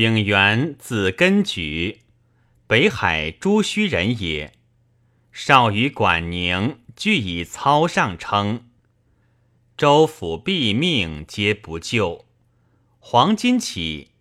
[0.00, 2.00] 丙原字根举，
[2.66, 4.54] 北海朱须人也。
[5.30, 8.64] 少于管宁，俱以操上称。
[9.76, 12.24] 州府毙命，皆不救。
[12.98, 14.12] 黄巾起，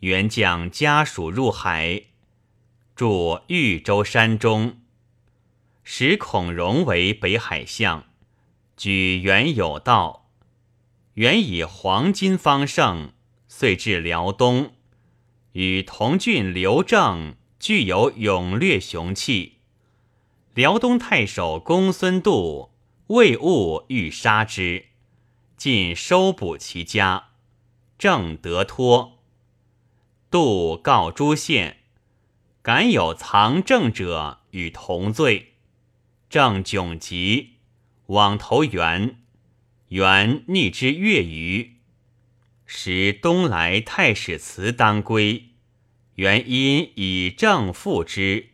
[0.00, 2.06] 元将家属入海，
[2.96, 4.80] 住豫州山中。
[5.84, 8.06] 使孔融为北海相，
[8.76, 10.28] 举元有道。
[11.14, 13.12] 元以黄巾方盛，
[13.46, 14.72] 遂至辽东，
[15.52, 19.58] 与同郡刘正具有勇略雄气。
[20.54, 22.72] 辽东太守公孙度
[23.08, 24.86] 畏恶欲杀之。
[25.56, 27.30] 尽收捕其家，
[27.98, 29.18] 正得脱。
[30.30, 31.80] 杜告诸县，
[32.62, 35.54] 敢有藏政者与同罪。
[36.30, 37.56] 正窘急，
[38.06, 39.18] 往投袁。
[39.88, 41.79] 袁逆之越余。
[42.72, 45.46] 时东来太史慈当归，
[46.14, 48.50] 元因以正复之。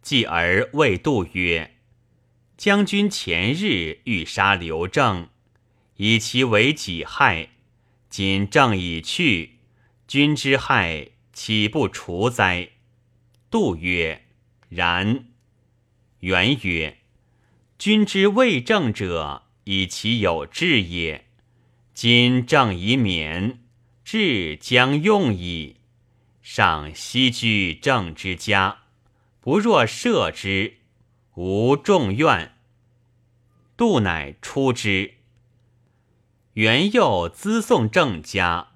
[0.00, 1.74] 继而谓杜曰
[2.56, 5.30] ：“将军前日欲杀刘正。”
[5.98, 7.48] 以其为己害，
[8.08, 9.58] 今正已去，
[10.06, 12.68] 君之害岂不除哉？
[13.50, 14.26] 杜曰
[14.70, 15.24] ：“然。”
[16.20, 16.98] 元曰
[17.76, 21.23] ：“君之未正者，以其有志也。
[21.94, 23.60] 今正已免，
[24.04, 25.76] 志将用矣。
[26.42, 28.78] 上西居正之家，
[29.40, 30.78] 不若赦之，
[31.36, 32.56] 无众怨。”
[33.78, 35.14] 杜乃出之。
[36.54, 38.72] 元佑资送郑家，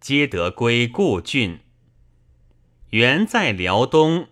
[0.00, 1.60] 皆得归故郡。
[2.90, 4.28] 元在辽东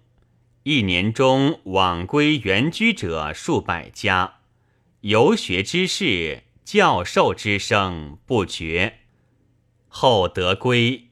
[0.62, 4.38] 一年中，往归原居者数百家，
[5.02, 8.98] 游学之士、教授之声不绝。
[9.86, 11.10] 后得归，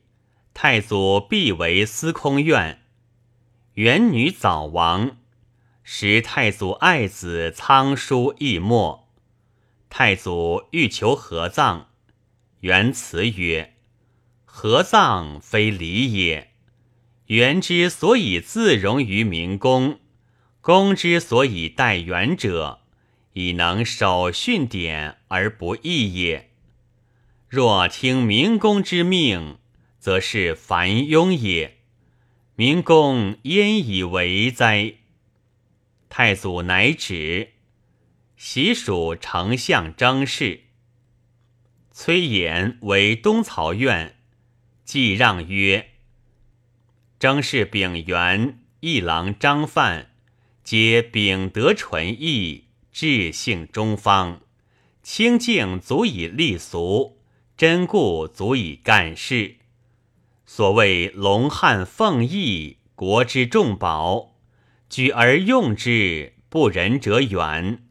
[0.52, 2.82] 太祖必为司空院。
[3.74, 5.16] 元女早亡，
[5.84, 9.08] 时太祖爱子仓叔亦没。
[9.88, 11.86] 太祖欲求合葬，
[12.62, 13.76] 元辞曰
[14.44, 16.50] ：“合葬非礼也。
[17.26, 20.00] 元之所以自容于明公，
[20.60, 22.80] 公之所以待元者，
[23.34, 26.50] 以能守训典而不义也。
[27.48, 29.58] 若听明公之命，
[30.00, 31.76] 则是凡庸也。
[32.56, 34.94] 明公焉以为哉？”
[36.10, 37.50] 太祖乃止。
[38.36, 40.64] 习属丞相张氏，
[41.92, 44.16] 崔琰为东曹院，
[44.84, 45.92] 既让曰
[47.18, 50.10] ：“张氏丙原、一郎张范，
[50.62, 52.63] 皆秉德纯义，
[52.94, 54.38] 志性中方，
[55.02, 57.18] 清净足以立俗，
[57.56, 59.56] 真固足以干事。
[60.46, 64.36] 所谓龙汉凤翼，国之重宝，
[64.88, 67.82] 举而用之，不仁者远。”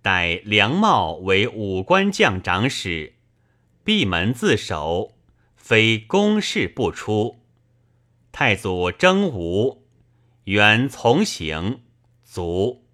[0.00, 3.14] 待梁茂为武官将长史，
[3.82, 5.16] 闭门自守，
[5.56, 7.40] 非公事不出。
[8.30, 9.82] 太祖征吴，
[10.44, 11.80] 原从行，
[12.22, 12.85] 卒。